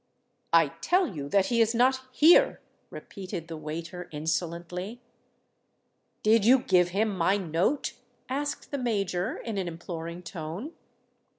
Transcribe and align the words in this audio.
"I 0.51 0.69
tell 0.81 1.05
you 1.07 1.29
that 1.29 1.45
he 1.45 1.61
is 1.61 1.75
not 1.75 2.01
here," 2.11 2.59
repeated 2.89 3.47
the 3.47 3.55
waiter, 3.55 4.09
insolently. 4.11 4.99
"Did 6.23 6.43
you 6.43 6.57
give 6.57 6.89
him 6.89 7.15
my 7.15 7.37
note?" 7.37 7.93
asked 8.27 8.71
the 8.71 8.79
Major, 8.79 9.37
in 9.37 9.59
an 9.59 9.67
imploring 9.67 10.23
tone. 10.23 10.73